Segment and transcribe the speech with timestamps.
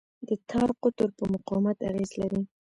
[0.27, 2.41] د تار قطر په مقاومت اغېز لري.